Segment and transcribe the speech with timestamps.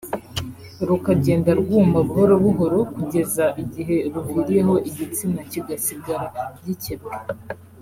[0.87, 6.27] rukagenda rwuma buhoro buhoro kugeza igihe ruviriyeho igitsina kigasigara
[6.65, 7.13] gikebwe